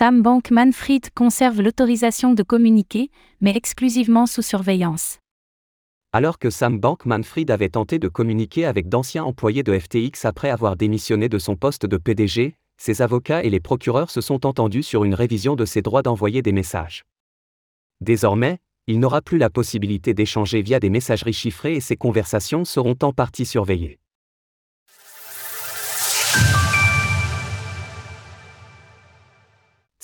[0.00, 3.10] Sam Bankman-Fried conserve l'autorisation de communiquer,
[3.42, 5.18] mais exclusivement sous surveillance.
[6.14, 10.76] Alors que Sam Bankman-Fried avait tenté de communiquer avec d'anciens employés de FTX après avoir
[10.76, 15.04] démissionné de son poste de PDG, ses avocats et les procureurs se sont entendus sur
[15.04, 17.04] une révision de ses droits d'envoyer des messages.
[18.00, 18.56] Désormais,
[18.86, 23.12] il n'aura plus la possibilité d'échanger via des messageries chiffrées et ses conversations seront en
[23.12, 23.98] partie surveillées.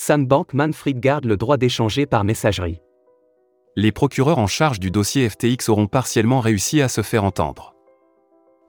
[0.07, 2.79] Sam Bankman-Fried garde le droit d'échanger par messagerie.
[3.75, 7.75] Les procureurs en charge du dossier FTX auront partiellement réussi à se faire entendre.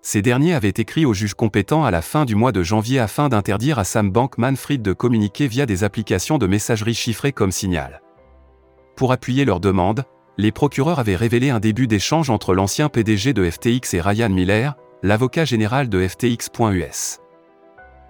[0.03, 3.29] Ces derniers avaient écrit au juge compétent à la fin du mois de janvier afin
[3.29, 8.03] d'interdire à Sam Bankman-Fried de communiquer via des applications de messagerie chiffrées comme Signal.
[8.97, 10.03] Pour appuyer leur demande,
[10.39, 14.75] les procureurs avaient révélé un début d'échange entre l'ancien PDG de FTX et Ryan Miller,
[15.05, 17.20] l'avocat général de FTX.us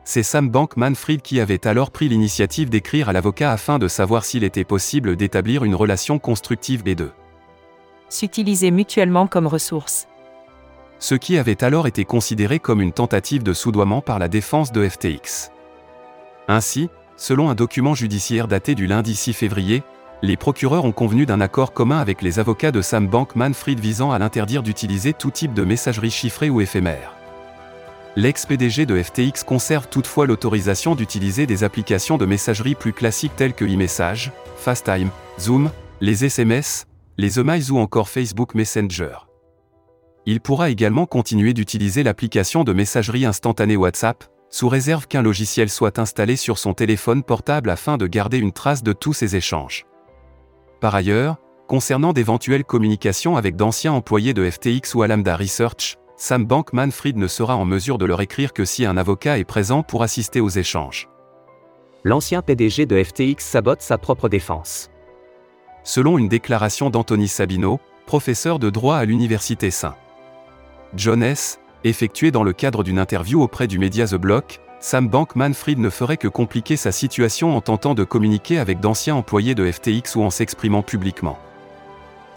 [0.09, 4.43] c'est Sam Bankman-Fried qui avait alors pris l'initiative d'écrire à l'avocat afin de savoir s'il
[4.43, 7.13] était possible d'établir une relation constructive des deux.
[8.09, 10.09] S'utiliser mutuellement comme ressources.
[10.99, 14.89] Ce qui avait alors été considéré comme une tentative de soudoiement par la défense de
[14.89, 15.51] FTX.
[16.49, 16.89] Ainsi,
[17.19, 19.83] selon un document judiciaire daté du lundi 6 février,
[20.23, 24.19] les procureurs ont convenu d'un accord commun avec les avocats de Sam Bankman-Fried visant à
[24.19, 27.18] l'interdire d'utiliser tout type de messagerie chiffrée ou éphémère
[28.19, 33.65] l'ex-PDG de FTX conserve toutefois l'autorisation d'utiliser des applications de messagerie plus classiques telles que
[33.65, 39.19] e-message, FaceTime, Zoom, les SMS, les emails ou encore Facebook Messenger.
[40.27, 46.01] Il pourra également continuer d'utiliser l'application de messagerie instantanée WhatsApp, sous réserve qu'un logiciel soit
[46.01, 49.87] installé sur son téléphone portable afin de garder une trace de tous ces échanges.
[50.81, 51.37] Par ailleurs,
[51.69, 57.55] concernant d'éventuelles communications avec d'anciens employés de FTX ou Alameda Research, Sam Bankman-Fried ne sera
[57.55, 61.09] en mesure de leur écrire que si un avocat est présent pour assister aux échanges.
[62.03, 64.91] L'ancien PDG de FTX sabote sa propre défense.
[65.85, 69.95] Selon une déclaration d'Anthony Sabino, professeur de droit à l'Université St.
[70.97, 75.79] John S., effectuée dans le cadre d'une interview auprès du média The Block, Sam Bankman-Fried
[75.79, 80.17] ne ferait que compliquer sa situation en tentant de communiquer avec d'anciens employés de FTX
[80.17, 81.39] ou en s'exprimant publiquement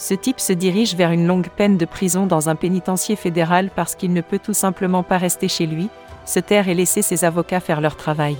[0.01, 3.94] ce type se dirige vers une longue peine de prison dans un pénitencier fédéral parce
[3.94, 5.89] qu'il ne peut tout simplement pas rester chez lui,
[6.25, 8.35] se taire et laisser ses avocats faire leur travail.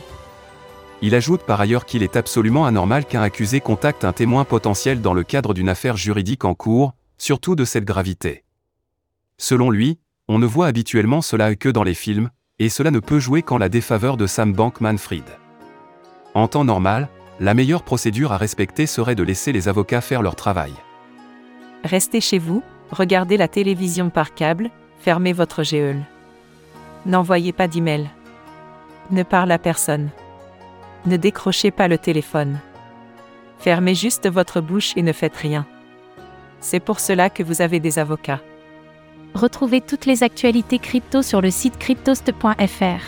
[1.04, 5.14] Il ajoute par ailleurs qu'il est absolument anormal qu'un accusé contacte un témoin potentiel dans
[5.14, 8.44] le cadre d'une affaire juridique en cours, surtout de cette gravité.
[9.38, 13.20] Selon lui, on ne voit habituellement cela que dans les films, et cela ne peut
[13.20, 15.30] jouer qu'en la défaveur de Sam Bankman-Fried.
[16.34, 17.08] En temps normal,
[17.40, 20.74] la meilleure procédure à respecter serait de laisser les avocats faire leur travail.
[21.84, 24.69] Restez chez vous, regardez la télévision par câble,
[25.00, 26.03] fermez votre GEL.
[27.06, 28.09] N'envoyez pas d'email.
[29.09, 30.09] Ne parle à personne.
[31.06, 32.59] Ne décrochez pas le téléphone.
[33.58, 35.66] Fermez juste votre bouche et ne faites rien.
[36.59, 38.41] C'est pour cela que vous avez des avocats.
[39.34, 43.02] Retrouvez toutes les actualités crypto sur le site cryptost.fr.